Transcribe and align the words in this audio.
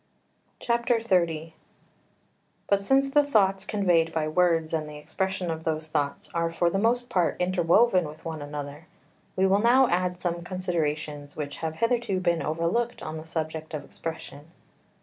XXX 0.59 1.53
But 2.65 2.81
since 2.81 3.11
the 3.11 3.23
thoughts 3.23 3.65
conveyed 3.65 4.11
by 4.11 4.27
words 4.27 4.73
and 4.73 4.89
the 4.89 4.97
expression 4.97 5.51
of 5.51 5.63
those 5.63 5.89
thoughts 5.89 6.31
are 6.33 6.51
for 6.51 6.71
the 6.71 6.79
most 6.79 7.07
part 7.07 7.35
interwoven 7.39 8.07
with 8.07 8.25
one 8.25 8.41
another, 8.41 8.87
we 9.35 9.45
will 9.45 9.59
now 9.61 9.85
add 9.89 10.17
some 10.17 10.41
considerations 10.43 11.35
which 11.35 11.57
have 11.57 11.75
hitherto 11.75 12.19
been 12.19 12.41
overlooked 12.41 13.03
on 13.03 13.17
the 13.19 13.25
subject 13.25 13.75
of 13.75 13.83
expression. 13.85 14.49